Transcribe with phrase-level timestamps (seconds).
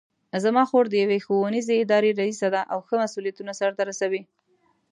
[0.43, 4.21] زما خور د یوې ښوونیزې ادارې ریسه ده او ښه مسؤلیتونه سرته رسوي